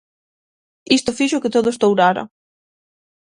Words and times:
Isto 0.97 1.15
fixo 1.19 1.41
que 1.43 1.53
todo 1.55 1.71
estourara. 1.73 2.23